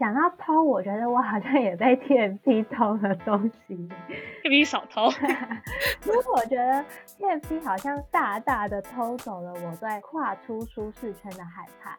[0.00, 3.86] 讲到偷，我觉得我好像也被 TFT 偷 了东西。
[4.42, 5.10] TFT 少偷。
[6.08, 6.82] 因为我觉得
[7.18, 11.98] TFT 好像大大的偷走了我对跨出舒适圈的害怕。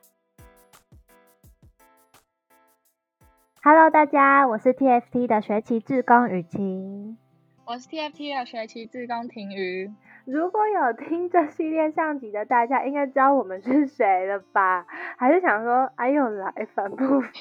[3.63, 7.19] Hello，大家，我是 TFT 的学期志工雨晴。
[7.65, 9.91] 我是 TFT 的学期志工婷瑜。
[10.25, 14.85] 如果有听这系列上集的大家，应该知道我们是谁了吧？
[15.17, 17.31] 还是想说，哎呦来烦不烦？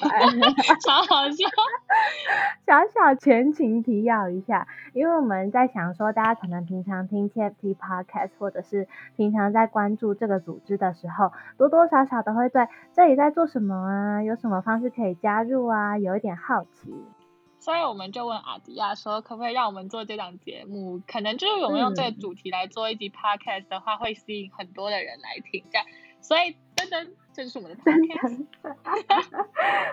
[0.81, 1.47] 超好笑。
[2.65, 16.93] 小小前情提要一下，因为我们在想说，大家可能平常听 TFT Podcast，或者是平常在关注这个组织的时候，多多少少都会对这里在做什么啊，有什么方式可以加入啊，有一点好奇。
[17.61, 20.99] 所以我们就问阿迪亚说，可不可以让我们做这档节目？
[21.07, 25.63] 可能就是我们用这个主题来做一集 podcast 的话，会吸引很多的人来听。
[25.71, 25.85] 这样，
[26.21, 29.45] 所以噔噔，这就是我们的 podcast。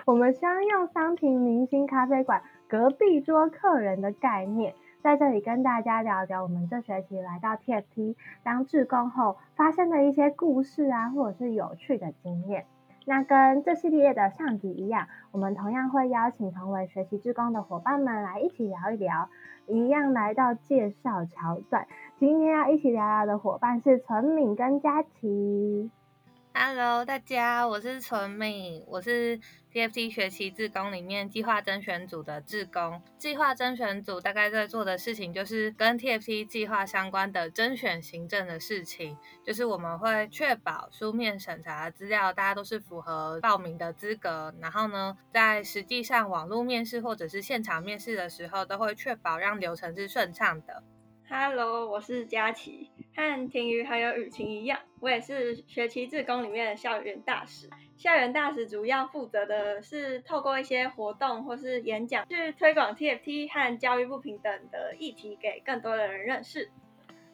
[0.05, 12.65] 我们将用桑屏明星咖啡馆隔壁桌客人的概念，在这里跟大家聊聊我们这学期来到 TFT 当志工后发生的一些故事啊，或者是有趣的经验。
[13.09, 19.29] 那跟这系列的上集一样，我们同样会邀请同为学习志工的伙伴们来一起聊一聊，
[19.65, 21.87] 一样来到介绍桥段。
[22.19, 25.89] 今天要一起聊聊的伙伴是陈敏跟佳琪。
[26.61, 29.39] Hello，大家，我是纯敏，我是
[29.71, 33.01] TFT 学期志工里面计划甄选组的志工。
[33.17, 50.83] 计划甄选组大概在做的事情就是跟 TFT 计划相关的甄选行政的事情，就是我们会确保书面审查资料大家都是符合报名的资格，然后呢，在实际上网络面试或者是现场面试的时候，都会确保让流程是顺畅的。
[51.29, 57.69] Hello，我是佳琪，和婷瑜还有雨晴一样，我也是学期志工里面的校园大使。
[57.97, 66.69] 校园大使主要负责的是透过一些活动或是演讲，去推广 TFT 和教育不平等的议题给更多的人认识。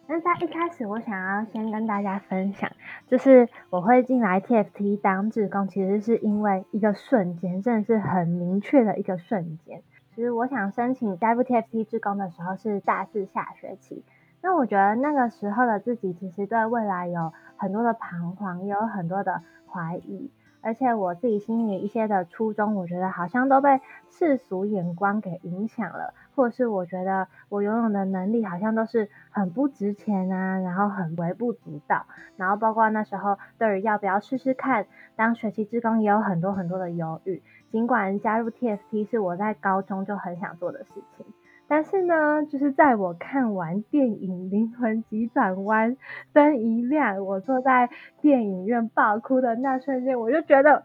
[0.07, 2.71] 那在一开始，我想要先跟大家分享，
[3.07, 9.83] 就是我会进来 TFT 当志工，其实是因为一个瞬间，真的是很明确的一个瞬间。
[10.15, 14.03] 其实我想申请加入 TFT 志工的时候是大四下学期，
[14.45, 20.29] 那我觉得那个时候的自己其实对未来有很多的彷徨，也有很多的怀疑，
[20.61, 32.05] 而且我自己心里一些的初衷，我觉得好像都被世俗眼光给影响了，或者是我觉得我拥有的能力好像都是很不值钱啊，然后很微不足道，
[32.37, 34.85] 然后包括那时候对于要不要试试看
[35.15, 37.41] 当学期志工也有很多很多的犹豫。
[37.71, 41.25] 尽管加入 TFT 是我在高中就很想做的事情，
[41.67, 45.95] 但是呢，就是在我看完电影《灵魂急转弯》
[46.33, 47.89] 灯一亮，我坐在
[48.21, 50.83] 电影院爆哭的那瞬间，我就觉得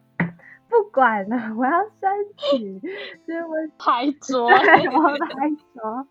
[0.69, 2.81] 不管了，我要升级，
[3.27, 6.07] 所以我拍桌，对，我拍桌，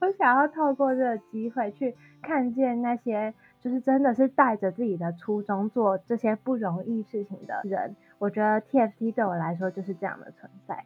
[0.00, 7.94] 我想要透过这个机会去看见那些就是真的是带着自己的初衷做这些不容易事情的人。
[8.18, 10.84] 我觉得 TFT 对我来说就是这样的存在。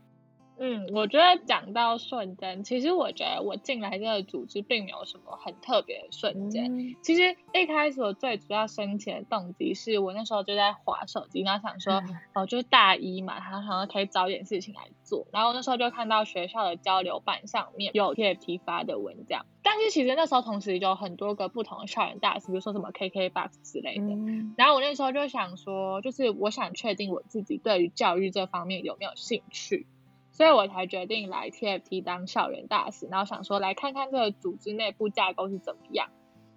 [0.64, 6.72] 嗯，我觉得讲到瞬间，其实我觉得我进来这个组织并没有什么很特别的瞬间。
[6.72, 15.26] 嗯、其实一开始我最主要申请的动机是我那时候就在划手机，然后想说，嗯、哦，就是大一嘛，然后想说可以找点事情来做。
[15.32, 24.04] 然后那时候就看到学校的交流板上面有 TFT 发的文章，但是其实那时候同时有很多个不同的校园大使，比如说什么 KKBOX 之类的。
[24.04, 29.88] 嗯、然后我那时候就想说，就是我想确定我自己对于教育这方面有没有兴趣。
[30.32, 36.08] 所以我才决定来 TFT 当校园大使，然后想说来看看这个组织内部架构是怎么样。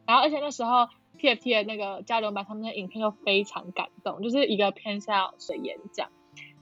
[0.08, 0.88] 然后而且那时候
[1.20, 6.10] TFT 的那个交流版他们的影片又非常感动，就是一个偏向老师的演讲。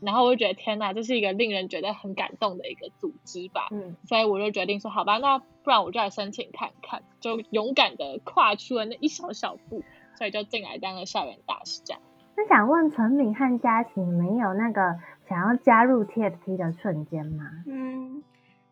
[0.02, 3.68] 然后我就觉得天呐，这是一个令人觉得很感动的一个组织吧。
[3.72, 3.96] 嗯。
[4.06, 9.84] 所以我就决定说好吧，那不然我就来申请看看，就勇敢的跨出了那一小小步，
[10.18, 12.02] 所以就进来当了校园大使这样。
[12.36, 14.82] 那想问陈敏和佳琪，没有那个？
[15.28, 17.50] 想要加入 TFT 的瞬间吗？
[17.66, 18.24] 嗯，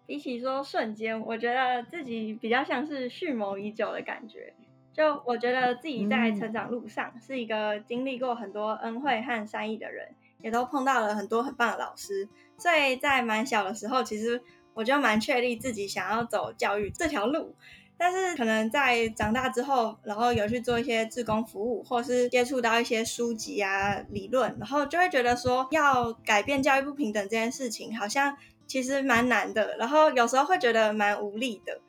[0.05, 4.53] 比起说瞬间，我觉得自己比较像是蓄谋已久的感觉。
[4.93, 10.09] 就我觉得自己在成长路上是一个经历过很多恩惠和善意的人，
[10.39, 12.27] 也都碰到了很多很棒的老师。
[12.57, 14.41] 所以在蛮小的时候，其实
[14.73, 17.55] 我就蛮确立自己想要走教育这条路。
[18.03, 29.77] 但是可能在长大之后，然后有去做一些志工服务，或是接触到一些书籍啊、理论，然后就会觉得说，要改变教育不平等这件事情，好像其实蛮难的。
[29.77, 31.79] 然后有时候会觉得蛮无力的。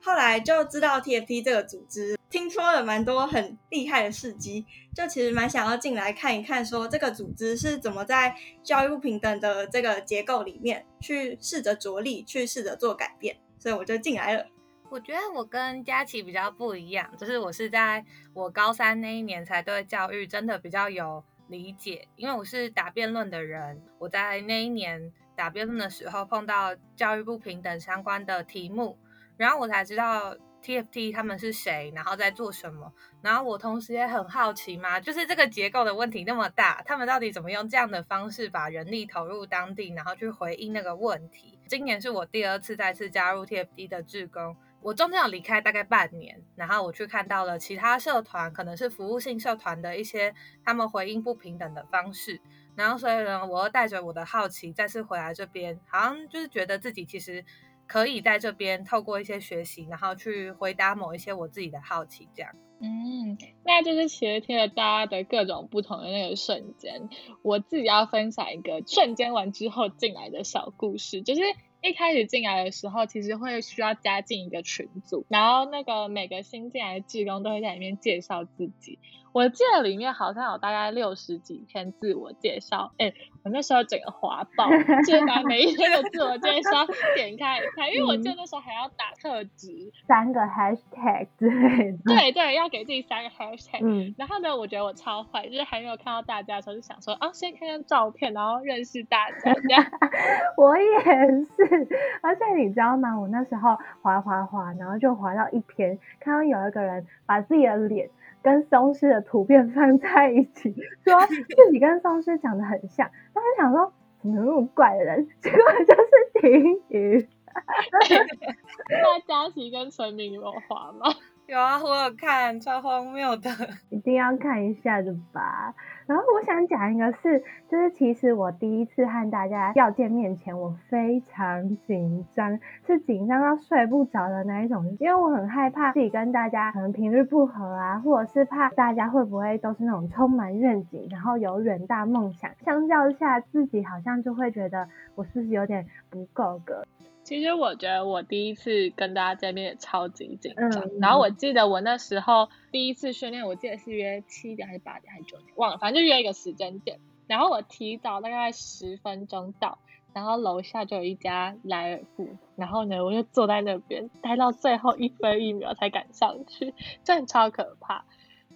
[0.00, 14.46] 后来就知道 TFT 这个组织，听说了蛮多很厉害的事迹，就其实蛮想要进来看一看，说这个组织是怎么在教育不平等的这个结构里面去试着着力，去试着做改变，所以我就进来了。
[14.90, 28.98] 我觉得我跟佳琪比较不一样，就是我是在我高三那一年才对教育真的比较有理解，因为我是打辩论的人，我在那一年打辩论的时候碰到教育不平等相关的题目，
[29.36, 32.90] 然后我才知道 TFT 他们是谁，然后在做什么，
[33.20, 41.58] 然后我同时也很好奇嘛，就是这个结构的问题那么大，他们到底怎么用这样的方式把人力投入当地，然后去回应那个问题。
[41.66, 44.56] 今年是我第二次再次加入 TFT 的志工。
[44.88, 52.40] 我中间有离开大概半年，然后我去看到了其他社团，可能是服务性社团的一些他们回应不平等的方式，
[52.74, 57.44] 然后所以呢，我又带着我的好奇再次回来这边，好像就是觉得自己其实
[57.86, 62.50] 可以在这边透过一些学习，然后去回答某一些我自己的好奇，这样。
[62.80, 63.36] 嗯，
[63.66, 67.10] 那就是其实听了大家的各种不同的那个瞬间，
[67.42, 71.42] 我自己要分享一个瞬间完之后进来的小故事，就是。
[71.80, 78.98] 一开始进来的时候，其实会需要加进一个群组，然后那个每个新进来的志工都会在里面介绍自己。
[79.32, 83.12] 我记得里面好像有大概六十几篇自我介绍，哎，
[83.44, 84.68] 我那时候整个滑爆，
[85.06, 91.98] 就把每一篇的自我介绍点开一看，因为我记得那时候还要打特质，三个 hashtag 之类的。
[92.04, 93.80] 对对，要给自己三个 hashtag。
[93.82, 94.14] 嗯。
[94.18, 99.52] 然后呢，我觉得我超坏，就是还没有看到大家的时候，就想说，啊，先看看照片，然后认识大家。
[99.52, 99.84] 这样。
[100.56, 101.88] 我也是，
[102.22, 103.18] 而且你知道吗？
[103.18, 108.10] 我那时候滑滑滑，然后就滑到一篇，看到有一个人把自己的脸。
[108.42, 110.74] 跟松狮的图片放在一起，
[111.04, 117.28] 说自己跟松狮长得很像，当时想说怎么那么怪的人， 结果就是婷雨。
[118.88, 121.06] 那佳琪跟陈明有滑吗？
[121.48, 123.48] 有啊，我有看，超荒谬的，
[123.88, 125.74] 一定要看一下的吧。
[126.06, 146.84] 然后我想讲一个是，就是其实我第一次和大家要见面前，我非常紧张，是紧张到睡不着的那一种，因为我很害怕自己跟大家可能频率不合啊，或者是怕大家会不会都是那种充满愿景，然后有远大梦想，相较下自己好像就会觉得我是不是有点不够格。
[147.28, 156.98] 其实我觉得我第一次跟大家见面也超级紧张，嗯、然后我记得我那时候第一次训练，我记得是约七点还是八点还是九点，忘了，反正就约一个时间点。
[157.26, 159.78] 然后我提早大概十分钟到，
[160.14, 166.72] 然后楼下就有一家莱尔富，然后呢，我就坐在那边待到最后一分一秒才敢上去，
[167.04, 168.06] 真的超可怕。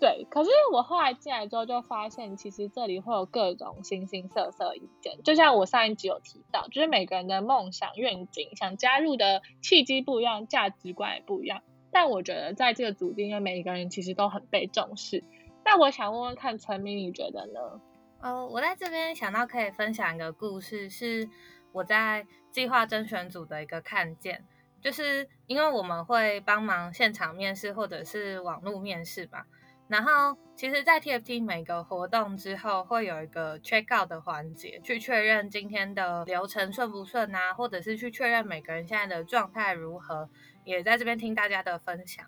[0.03, 5.23] 对，可是我后来进来之后就发现，其实这里会有各种形形色色意见。
[5.23, 11.63] 就像我上一集有提到，就是每个人的梦想、愿景、想加入的契机不一样，价值观也不一样。
[11.93, 15.23] 但我觉得在这个组织，因为每一个人其实都很被重视。
[15.65, 17.81] 那我想问问看，陈明，你觉得呢？
[18.23, 21.29] 哦，我在这边想到可以分享一个故事，是
[21.71, 24.45] 我在计划甄选组的一个看见，
[24.81, 29.45] 就是因为我们会帮忙现场面试或者是网络面试嘛。
[29.89, 40.31] 然后，其实，在 TFT 每个活动之后，会有一个 check out 的环节，去确认今天的流程顺不顺啊，或者是去确认每个人现在的状态如何，
[40.65, 42.25] 也在这边听大家的分享。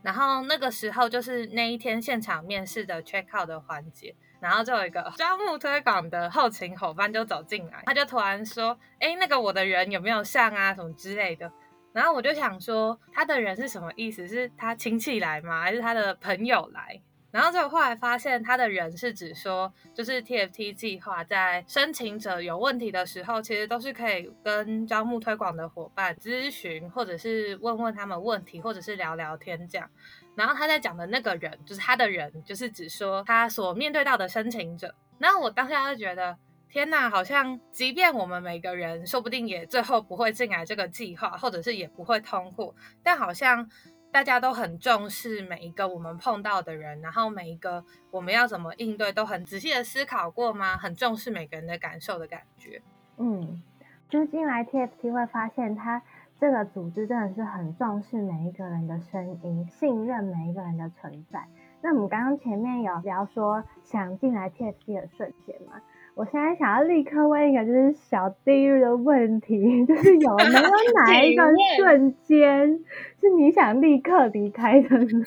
[0.00, 10.72] 然后那个时候就是那一天现场面试的 check out 的环节，然后就有一个招募推广的后勤伙伴就走进来，他就突然说：“哎，那个我的人有没有上啊？
[10.72, 11.50] 什么之类的。”
[11.98, 14.28] 然后我就想说，他的人是什么意思？
[14.28, 15.62] 是他亲戚来吗？
[15.62, 17.02] 还是他的朋友来？
[17.32, 29.90] 然后就后来发现，他的人是指说，就是 TFT 计划在申请者有问题的时候，其实都是可以跟招募推广的伙伴咨询，或者是问问他们问题，或者是聊聊天这样。
[30.36, 34.94] 然后他在讲的那个人，就是他的人，就是指说他所面对到的申请者。
[35.18, 36.38] 然后我当下就觉得，
[36.68, 43.68] 天哪，好像即便我们每个人说不定也最后不会进来这个计划，或者是也不会通过，但好像。
[44.10, 50.78] 大家都很重视每一个我们碰到的人，然后每一个我们要怎么应对，都很仔细的思考过吗？
[50.78, 52.80] 很重视每个人的感受的感觉。
[53.18, 53.62] 嗯，
[54.08, 56.02] 就是进来 TFT 会发现，他
[56.40, 61.46] 这个组织真的是很重视每一个人的声音，信任每一个人的存在。
[61.82, 65.82] 那我们刚刚前面有聊说想进来 TFT 的瞬间嘛？
[66.18, 70.50] 我现在想要立刻问一个就是小地狱的问题，就是有没有
[71.06, 71.44] 哪一个
[71.76, 72.80] 瞬间
[73.20, 75.24] 是你想立刻离开的呢？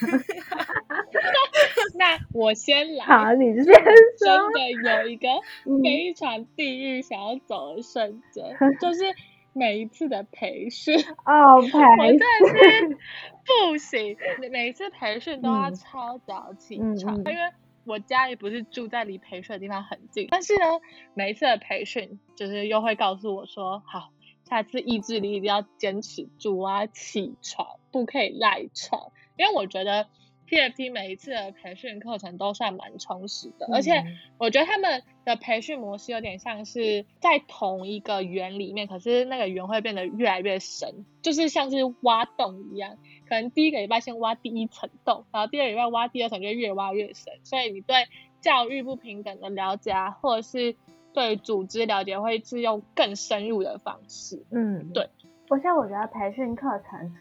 [1.98, 3.06] 那我先来。
[3.06, 3.72] 好，你先说。
[3.72, 4.70] 真的
[5.02, 5.28] 有一个
[5.82, 8.44] 非常地狱想要走的瞬间，
[8.78, 9.04] 就是
[9.54, 10.94] 每一次的培训
[11.24, 12.96] 哦，培训我真的是
[13.46, 14.14] 不行，
[14.50, 17.50] 每一次培训都要超早起床，嗯嗯、因为
[17.84, 20.66] 我家也不是住在离培训的地方很近，但是呢，
[21.14, 24.12] 每一次的培训就是又会告诉我说，好，
[24.48, 30.08] 下次意志力一定要坚持住啊，起床不可以赖床，因为我觉得。
[30.52, 34.04] TFT 每一次的培训课程都算蛮充实的，嗯、而且
[34.36, 42.98] 我觉得他们的培训模式有点像是在同一个圆里面，可是那个圆会变得越来越深，就是像是挖洞一样。
[43.26, 47.32] 可能第一个礼拜先挖第一层洞，然后第二礼拜挖第二层，就越挖越深。
[47.44, 48.06] 所以你对
[48.42, 50.76] 教育不平等的了解啊，或者是
[51.14, 54.44] 对组织了解，会是用更深入的方式。
[54.50, 55.08] 嗯，对。
[55.48, 57.14] 我现在我觉得培训课程。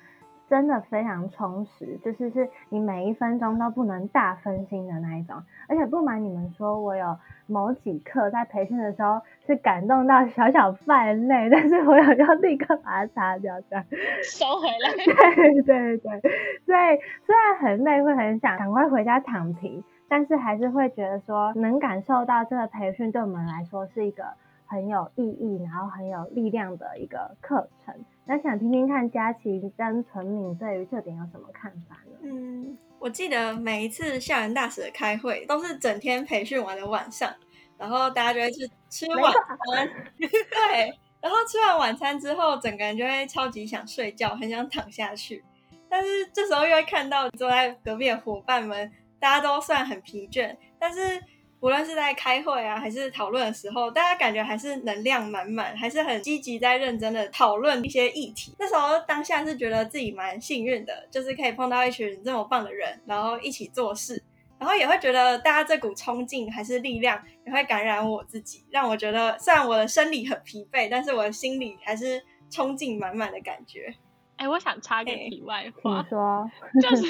[0.51, 5.41] 真的非常充实，就是是你每一分钟都不能大分心的那一种。
[5.69, 7.17] 而且不瞒你们说，我有
[7.47, 13.85] 某几课在培训的时候是感动到小小泛泪，但是我有要立刻把它擦掉，这样
[14.25, 14.91] 收回来。
[14.91, 16.19] 对对对，
[16.65, 24.25] 所以虽然很累，会很想赶快回家躺平，但是还是会觉得说能感受到这个培训对我们来说是一个
[24.65, 27.95] 很有意义，然后很有力量的一个课程。
[28.25, 32.19] 那想听听看佳琪跟纯敏对于这点有什么看法呢？
[32.23, 37.33] 嗯，我记得每一次校园大使的开会都是整天培训完的晚上，
[37.77, 39.33] 然后大家就会去吃晚
[39.73, 45.43] 餐， 对，然后吃完晚餐之后，整个人就会超级想睡觉，很想躺下去，
[45.89, 51.21] 但是这时候又会看到坐在隔壁的伙伴们，大家都算很疲倦，但是。
[51.61, 58.55] 无论是在开会啊，还是讨论的时候，大家感觉还是能量满满，还是很积极，在认真的讨论一些议题。
[58.57, 64.23] 那时候当下是觉得自己蛮幸运的，就是可以碰到一群这么棒的人，然后一起做事，
[64.57, 73.93] 然后也会觉得大家这股冲劲还是力量，也会感染我自己，让我觉得虽然我的生理很疲惫，但是我的心里还是冲劲满满的感觉。
[74.41, 76.49] 哎，我想插个题外话，说
[76.81, 77.05] 就 是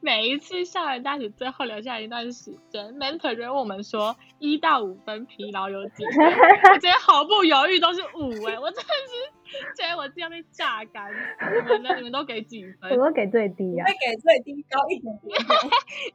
[0.00, 6.24] 每一次校园大使最后留下一段时间，mentor 就问我们说一到五分疲劳有几分？
[6.72, 11.10] 我觉得毫不犹豫都是五哎，我真的是觉得我自己要被榨干。
[11.10, 11.96] 你们呢？
[11.96, 12.92] 你们都给几分？
[12.92, 15.40] 我都给最低啊，会给最低高一点点，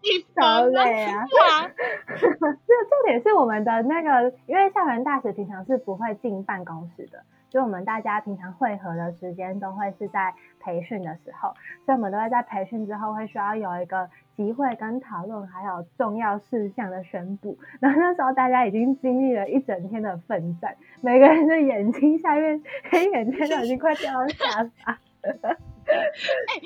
[0.02, 1.26] 一分累啊。
[2.08, 7.26] 这 重点是我们的那个，因为校园大使平常是不会进办公室的。
[7.50, 11.54] 就我们大家平常会合的时间都会是在培训的时候，
[11.86, 17.58] 所以我们都会在培训之后会需要有一个集会跟讨论，还有重要事项的宣布。
[17.80, 25.00] 然后那时候大家已经经历了一整天的奋战，每个人的眼睛下面黑眼圈都已经快掉到下巴。
[25.24, 25.58] 欸，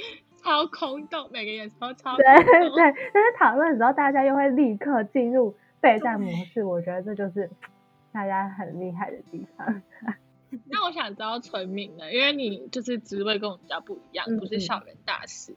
[0.44, 2.44] 超空洞，每个眼神都超空洞。
[2.44, 7.50] 对对，但是讨论的时候大家又会立刻进入备战模式，我觉得这就是
[8.12, 9.82] 大家很厉害的地方。
[10.70, 15.56] 那我想知道纯敏呢，因为你就是职位跟我们比较不一样，嗯、不是校园大使。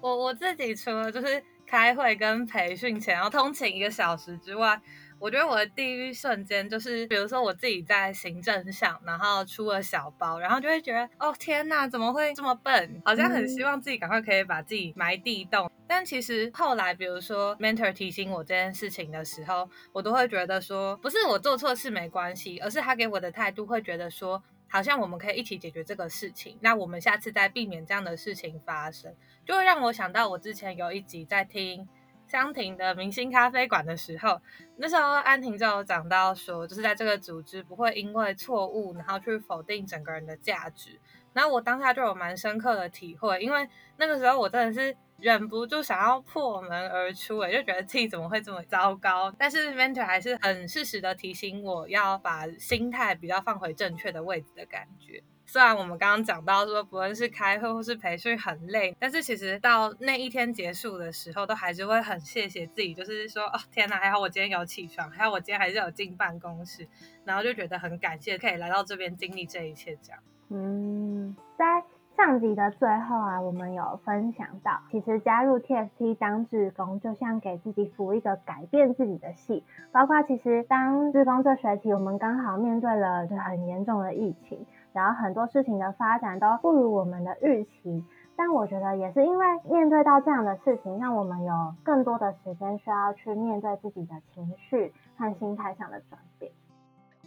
[0.00, 4.80] 我我自己除了就是开会跟培训前要通勤一个小时之外，
[5.18, 13.02] 我觉得我的地狱瞬间就是，比如说我自己在行政上，然后出了小包，然后就会觉得，哦天哪，怎么会这么笨？
[13.04, 15.68] 好像很希望自己赶快可以把自己埋地洞。
[15.88, 29.14] 但其实后来，比如说 mentor 提醒我这件事情的时候，我都会觉得说，不是我做错事没关系，而是他给我的态度会觉得说，好像我们可以一起解决这个事情，那我们下次再避免这样的事情发生，
[29.46, 31.88] 就会让我想到我之前有一集在听。
[32.30, 34.38] 香婷的明星咖啡馆的时候，
[34.76, 41.00] 那时候安婷就有讲到说，就是在这个组织不会因为错误然后去否定整个人的价值。
[41.32, 49.32] 然后我当下就有蛮深刻的体会，因为那个时候我真的是忍不住想要破门而出，哎，就觉得自己怎么会这么糟糕。
[49.38, 55.22] 但是 mentor 还是很适时的提醒我要把心态比较放回正确的位置的感觉。
[55.50, 66.86] 虽然我们刚刚讲到说，不论是开会或是培训很累，但是其实到那一天结束的时候，都还是会很谢谢自己，就是说，哦，天哪，还好我今天有起床，还好我今天还是有进办公室，
[67.24, 70.20] 然后就觉得很感谢可以来到这边经历这一切，这样。
[70.50, 71.82] 嗯，在
[72.16, 84.66] 上集的最后啊，我们有分享到，其实加入 TFT 当志工，就像给自己服一个改变自己的戏，包括其实当志工这学期，我们刚好面对了就很严重的疫情。
[84.94, 96.50] 然后很多事情的发展都不如我们的预期，但我觉得也是因为面对到这样的事情，让我们有更多的时间需要去面对自己的情绪和心态上的转变。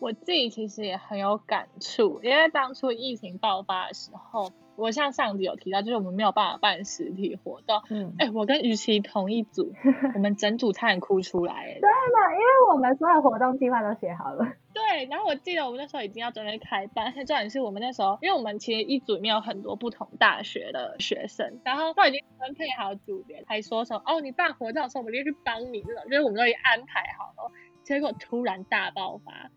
[0.02, 7.84] 我自己其实也很有感触，因为当初疫情爆发的时候，我像上集有提到，就是我们没有办法办实体活动。
[7.92, 9.72] 嗯，哎，我跟于琦同一组，
[10.16, 11.78] 我们整组差点哭出来。
[11.80, 12.34] 对嘛？
[12.34, 14.44] 因为我们所有活动计划都写好了。
[14.74, 27.52] 对 对，然后我记得我们那时候已经要准备开班，而且重点是我们那时候，因为我们其实一组里面有很多不同大学的学生，然后都已经分配好组别，还说什么哦，你办活动的时候我们就去帮你这种，就是我们都已经安排好了，
[27.84, 29.52] 结果突然大爆发，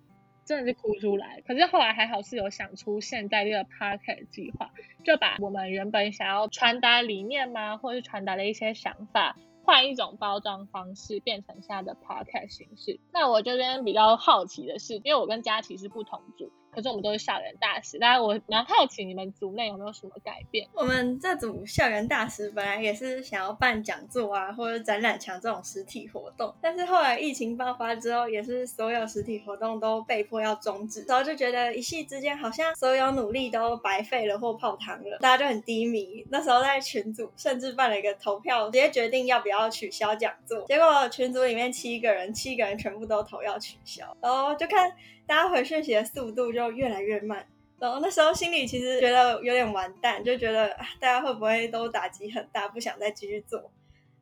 [0.44, 1.42] 真的是哭出来。
[1.46, 4.70] 可是后来还好是有想出现在这个 Podcast 计划，
[5.04, 9.36] 就把我们原本想要传达理念嘛，或者是传达的一些想法。
[9.66, 13.00] 换一种包装方式，变成现在的 podcast 形式。
[13.14, 16.52] 那我这边比较好奇的是，因为我跟佳琪是不同组。
[16.74, 20.66] 可是我们都是校园大使，但是我蛮好奇你们组内有没有什么改变？
[20.74, 36.26] 我们这组校园大使本来也是想要办讲座啊，或者展览墙这种实体活动，但是后来疫情爆发之后，也是所有实体活动都被迫要终止，然后就觉得一夕之间好像所有努力都白费了或泡汤了，大家就很低迷。
[36.30, 44.92] 那时候在群组甚至办了一个投票，直接决定要不要取消讲座，结果群组里面七个人，七个人全部都投要取消，然后就看。
[45.26, 47.46] 大家回讯息的速度就越来越慢，
[47.78, 50.68] 然后那时候心里其实觉得有点完蛋，就觉得
[51.00, 53.70] 大家会不会都打击很大，不想再继续做。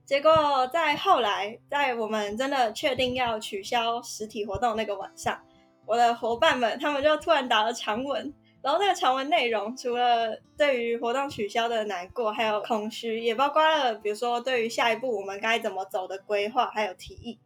[0.05, 5.41] 结果在后来，在我们真的确定要取消实体活动那个晚上，
[5.87, 17.39] 我的伙伴们他们就突然打了长文，然后那个长文内容除了对于活动取消的难过，还有空虚，也包括了比如说对于下一步我们该怎么走的规划，还有提议。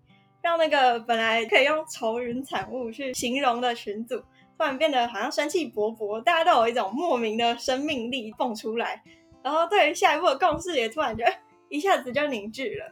[0.46, 4.16] 让那个本来可以用愁云惨雾去形容的群组，
[4.56, 9.02] 突然变得好像生气勃勃，大家都有一种莫名的生命力蹦出来，
[9.42, 11.24] 然后对于下一步的共识也突然就
[11.68, 12.86] 一下子就凝聚了。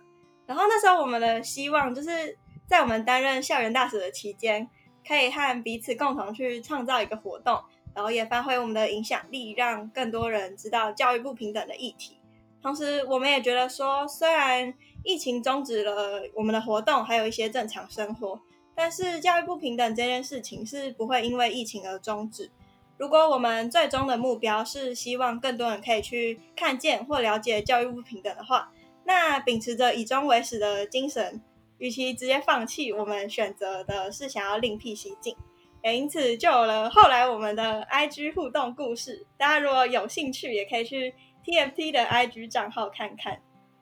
[0.46, 4.68] 然后那时候我们的希望就是在我们担任校园大使的期间，
[5.06, 7.62] 可以和彼此共同去创造一个活动，
[7.94, 12.18] 然后也发挥我们的影响力，让更多人知道教育不平等的议题。
[12.60, 18.40] 同时，我们也觉得说，虽然疫情终止了我们的活动，还有一些正常生活。
[18.74, 22.50] 但是教育不平等这件事情是不会因为疫情而终止。
[22.96, 28.72] 如果我们最终的目标是希望更多人可以去看见或了解教育不平等的话，
[29.04, 31.40] 那秉持着以终为始的精神，
[31.78, 35.36] 与其直接放弃，我们选择的是想要另辟蹊径。
[35.82, 39.26] 也因此就有了后来我们的 IG 互动故事。
[39.36, 43.38] 大家如果有兴趣，也可以去 TFT 的 IG 账号看看。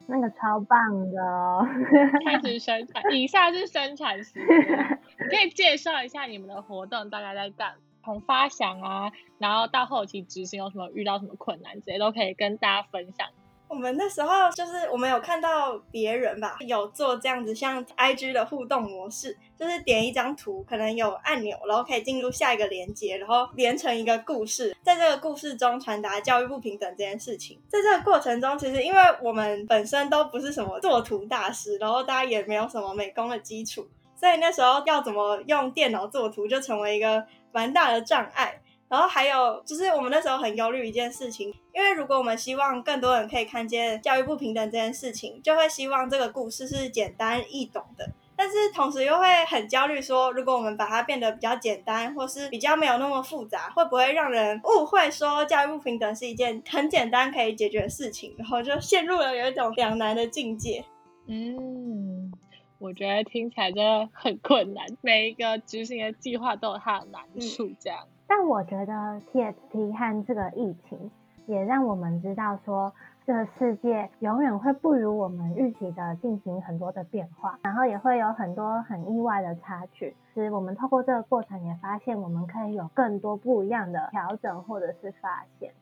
[0.06, 1.66] 那个超棒的哦！
[2.24, 13.28] 开始生产，以下是生产时间， 可以介绍一下你们的活动大概在干，从发想啊，然后到后期执行有什么遇到什么困难，这些都可以跟大家分享。
[13.72, 27.58] 我们那时候就是我们有看到别人吧，有做这样子像 IG 的互动模式，就是点一张图，可能有按钮，然后可以进入下一个连接，然后连成一个故事，在这个故事中传达教育不平等这件事情。
[27.70, 38.60] 在这个过程中，其实因为我们本身都不是什么作图大师，然后大家也没有什么美工的基础，所以那时候要怎么用电脑作图，就成为一个蛮大的障碍。
[38.92, 48.06] 然后还有就是，我们那时候很忧虑一件事情，因为如果我们希望更多人可以看见教育不平等这件事情，就会希望这个故事是简单易懂的。
[48.36, 58.34] 但是同时又会很焦虑，说如果我们把它变得比较简单，或是比较没有那么复杂，会不会让人误会说教育不平等是一件很简单可以解决的事情？
[58.36, 60.84] 然后就陷入了有一种两难的境界。
[61.26, 62.30] 嗯，
[62.78, 68.06] 我觉得听起来真的很困难，每一个执行的计划都有它的难处，这样。
[68.26, 71.10] 但我觉得 T S T 和这个疫情
[71.46, 72.92] 也让我们知道说，
[73.26, 80.14] 这个世界永远会不如我们预期的进行很多的变化，然后也会有很多很意外的差距。
[80.34, 85.72] 其实我们透过这个过程也发现，我们可以有更多不一样的调整或者是发现。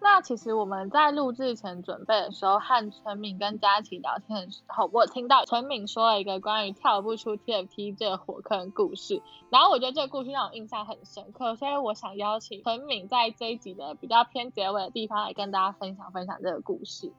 [0.00, 17.12] 那其实我们在录制前准备的时候，和陈敏跟佳琪聊天的时候，我听到陈敏说了一个关于跳不出 TFT 这个火坑故事，然后我觉得这个故事让我印象很深刻，所以我想邀请陈敏在这一集的比较偏结尾的地方来跟大家分享分享这个故事。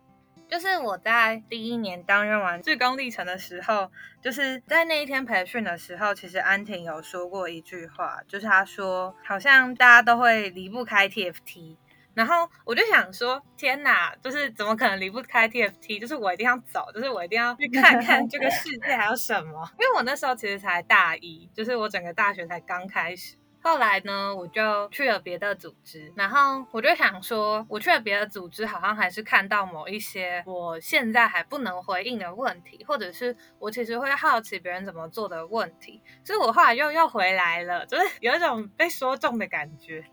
[0.50, 11.76] 就是我在第一年担任完志工历程的时候，就是在那一天培训的时候，其实安婷有说过一句话，就是她说好像大家都会离不开 TFT。
[12.14, 16.00] 然后我就想说，天哪，就是怎么可能离不开 TFT？
[16.00, 19.70] 就是我一定要走，就是我一定要去看看这个世界还有什么。
[19.80, 23.36] 因为我那时候其实才大一，就是我整个大学才刚开始。
[23.62, 36.02] 后来呢，我就去了别的组织，然后我就想说，我去了别的组织，好像还是看到某一些我现在还不能回应的问题，或者是我其实会好奇别人怎么做的问题。
[36.24, 40.06] 所以我后来又又回来了，就是有一种被说中的感觉。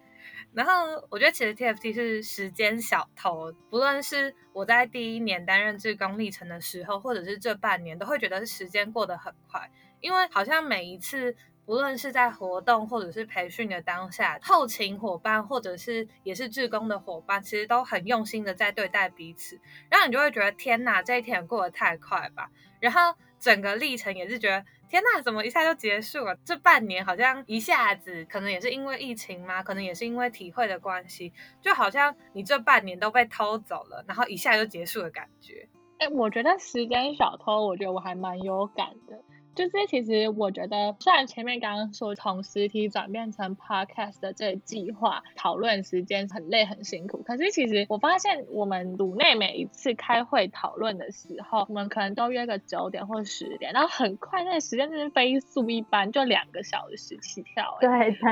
[0.56, 22.50] 然后我觉得其实 TFT 是时间小偷，不论是我在第一年担任志工历程的时候，或者是这半年，都会觉得是时间过得很快，因为好像每一次不论是在活动或者是培训的当下，后勤伙伴或者是也是志工的伙伴，其实都很用心的在对待彼此，然后你就会觉得天哪，这一天过得太快吧。
[22.80, 26.36] 然后整个历程也是觉得天呐，怎么一下就结束了？
[26.44, 35.68] 这半年好像一下子，可能也是因为疫情嘛，可能也是因为体会的关系，就好像你这半年都被偷走了，然后一下就结束的感觉。
[35.98, 39.18] 哎，我觉得时间小偷，我觉得我还蛮有感的。
[39.56, 57.78] 就是其实我觉得，虽然前面刚刚说从实体转变成 podcast 的这个计划讨论时间很累很辛苦，可是其实我发现我们组内每一次开会讨论的时候，我们可能都约个九点或十点，然后很快那个时间就是飞速一般，就两个小时起跳。
[57.80, 57.88] 对，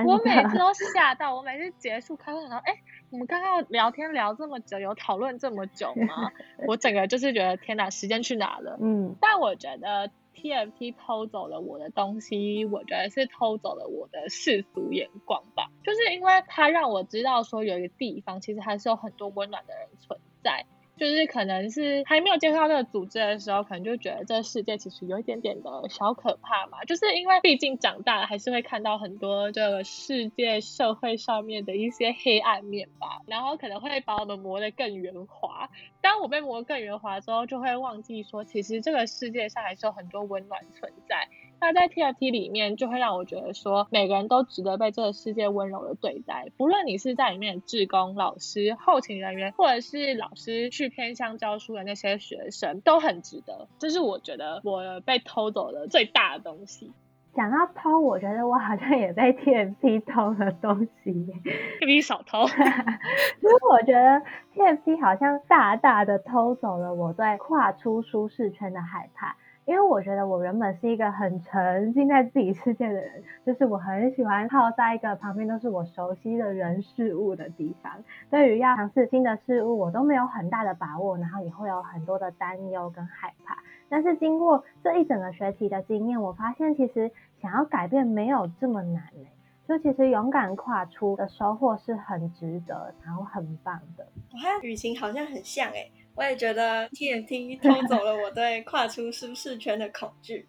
[0.06, 2.74] 我每次都吓到，我每次结束开会的时候，哎，
[3.10, 6.30] 我们刚刚聊天聊这么久，有讨论这么久吗？
[6.68, 8.76] 我整个就是觉得天哪，时间去哪了？
[8.82, 10.10] 嗯，但我觉得。
[10.44, 15.70] TFT 偷走了我的东西，我觉得是偷走了我的世俗眼光吧。
[15.82, 20.66] 就是因为它让我知道说有一个地方其实还是有很多温暖的人存在。
[20.96, 26.84] 就是可能是还没有接触到这个组织的时候，可能就觉得这个世界其实有一点点的小可怕嘛。
[26.84, 33.22] 就是因为毕竟长大了，还是会看到很多这个世界社会上面的一些黑暗面吧。
[33.26, 35.68] 然后可能会把我们磨得更圆滑。
[36.00, 41.28] 当我被磨得更圆滑之后，就会忘记说，其实这个世界上还是有很多温暖存在。
[41.64, 46.52] 那在 TFT 里面，就会让我觉得说，每个人都值得被这个世界温柔的对待。
[46.58, 53.66] 不论你是在里面的志工、老师、后勤人员，或者是老师去偏乡教书的那些学生，都很值得。
[53.78, 56.92] 这是我觉得我被偷走的最大的东西。
[57.34, 61.12] 讲到偷，我觉得我好像也被 TFT 偷了东西。
[61.80, 62.40] TFT 少偷。
[63.40, 64.22] 因为我觉得
[64.54, 69.36] TFT 好像大大的偷走了我对跨出舒适圈的害怕。
[69.66, 77.92] 因为我觉得我原本是一个很沉浸在自己世界的人，就是我很喜欢泡在一个旁边都是我熟悉的人事物的地方。
[78.30, 83.56] 对于要尝试新的事物，我都没有很大的把握，然后也会有很多的担忧跟害怕。
[83.88, 89.28] 但是经过这一整个学期的经验，我发现其实想要改变没有这么难嘞。
[89.66, 94.06] 就其实勇敢跨出的收获是很值得，然后很棒的。
[94.30, 95.90] 我看雨晴好像很像诶。
[96.16, 100.46] 我也觉得 TNT 偷走了我对跨出舒适圈的恐惧，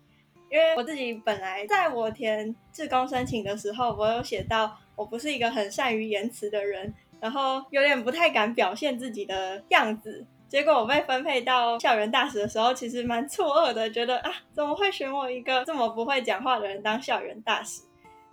[0.51, 10.25] 因为我自己本来在我填志工申请的时候，我有写到我不是一个很善于言辞的人，然后有点不太敢表现自己的样子。
[10.47, 17.81] 结果我被分配到校园大使的时候，其实蛮错愕的，觉得啊，怎么会选我一个这么不会讲话的人当校园大使？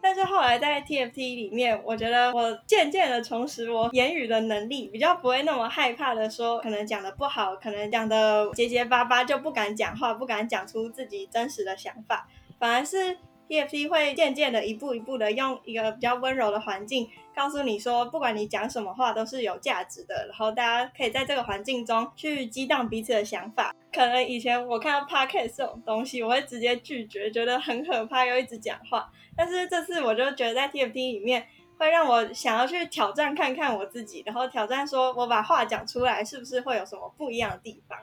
[0.02, 13.16] 但是后来在 TFT 里面，我觉得我渐渐的重拾我言语的能力，比较不会那么害怕的说，可能讲的不好，可能讲的结结巴巴就不敢讲话，不敢讲出自己真实的想法，反而是
[13.52, 23.74] TFT 会渐渐的一步一步的用一个比较温柔的环境，告诉你说，不管你讲什么话都是有价值的，然后大家可以在这个环境中去激荡彼此的想法。
[23.92, 29.12] 可能以前我看到 Podcast 这种东西，我会直接拒绝，觉得很可怕，又一直讲话。
[29.36, 37.98] 但是这次我就觉得在 TFT 里面会让我想要去挑战看看我自己，然后挑战说我把话讲出来是不是会有什么不一样的地方？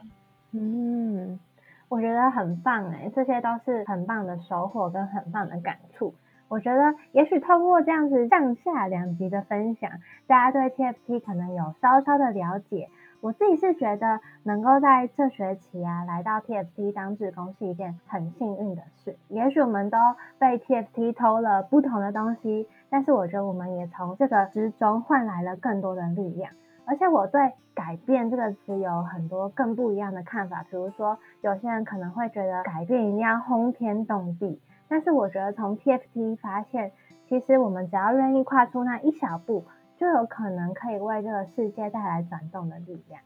[0.51, 1.39] 嗯，
[1.89, 6.13] 我觉得很棒哎，这些都是很棒的收获跟很棒的感触。
[6.47, 9.91] 我觉得也许透过这样子上下两集的分享，
[10.27, 12.89] 大家对 TFT 可能有稍稍的了解。
[13.21, 19.17] 我自己是觉得能够在这学期啊来到 TFT 当志工是一件很幸运的事。
[19.27, 19.97] 也许我们都
[20.39, 26.53] 被 TFT 偷了不同的东西，但是我觉得我们也从这个之中换来了更多的力量。
[26.89, 30.63] 而且我对改变这个词有很多更不一样的看法。
[30.63, 36.91] 比如说，有些人可能会觉得改变一定要轰天动地，但是我觉得从 TFT 发现，
[37.27, 39.63] 其实我们只要愿意跨出那一小步。
[39.99, 43.21] 就有可能可以为这个世界带来转动的力量。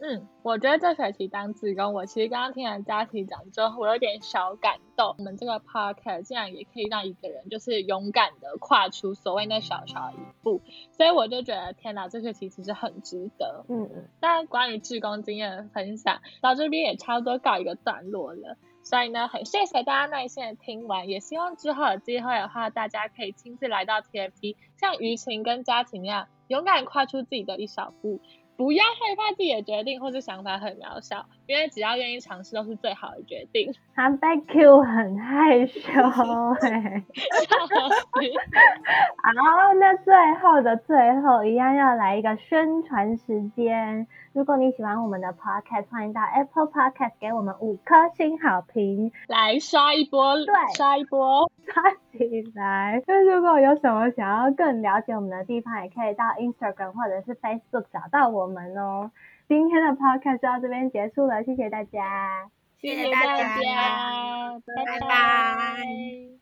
[0.00, 5.14] 嗯，我觉得这学期当志工，我其实刚刚听完佳琪讲之后，我有点小感动。
[5.18, 10.60] 我们这个 podcast 竟然也可以让一个人就是勇敢的跨出所谓那小小一步，
[10.92, 13.64] 所以我就觉得天哪，这学期其实很值得。
[13.68, 14.08] 嗯嗯。
[14.20, 18.56] 那关于志工经验的分享到这边也差不多告一个段落了。
[18.84, 28.20] 所以呢，很谢谢大家耐心的听完，也希望之后有机会的话，大家可以亲自来到 TFT，像于晴跟佳琪那样，勇敢跨出自己的一小步，
[28.58, 33.72] 不要害怕自己的决定或者想法很渺小，因为只要愿意尝试，都是最好的决定。
[33.94, 35.80] 他被 Q 很害羞
[36.60, 37.04] 哎、 欸。
[39.24, 44.06] 好，那最后的最后，一样要来一个宣传时间。
[44.34, 51.82] 如果你喜欢我们的 Podcast，欢迎到 Apple Podcast 给我们五颗星好评，来刷一波，对，刷一波， 刷
[52.12, 53.02] 起来。
[53.06, 59.10] 那如果有什么想要更了解我们的地方，也可以到 Instagram 或者是 Facebook 找到我们哦。
[59.48, 63.56] 今天的 podcast 就到这边结束了，谢谢大家，谢谢大家，
[64.76, 65.00] 拜拜。
[65.00, 66.38] 拜拜。